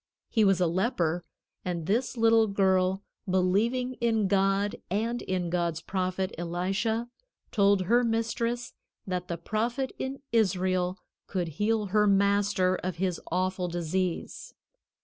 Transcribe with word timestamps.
He 0.29 0.43
was 0.43 0.59
a 0.59 0.65
leper, 0.65 1.23
and 1.63 1.85
this 1.85 2.17
little 2.17 2.47
girl, 2.47 3.03
believing 3.29 3.93
in 4.01 4.27
God 4.27 4.77
and 4.89 5.21
in 5.21 5.51
God's 5.51 5.79
prophet, 5.79 6.33
Elisha, 6.39 7.07
told 7.51 7.81
her 7.83 8.03
mistress 8.03 8.73
that 9.05 9.27
the 9.27 9.37
prophet 9.37 9.91
in 9.99 10.19
Israel 10.31 10.97
could 11.27 11.49
heal 11.49 11.87
her 11.93 12.07
master 12.07 12.77
of 12.77 12.95
his 12.95 13.21
awful 13.31 13.67
disease. 13.67 14.55